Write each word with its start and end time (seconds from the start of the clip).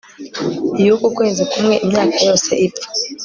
yuku 0.85 1.05
kwezi 1.17 1.41
kumwe 1.51 1.75
imyaka 1.85 2.17
yose 2.27 2.51
ipfa 2.65 2.87